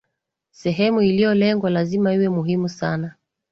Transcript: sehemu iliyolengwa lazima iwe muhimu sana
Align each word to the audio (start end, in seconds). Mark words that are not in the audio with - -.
sehemu 0.51 1.01
iliyolengwa 1.01 1.69
lazima 1.69 2.13
iwe 2.13 2.29
muhimu 2.29 2.69
sana 2.69 3.15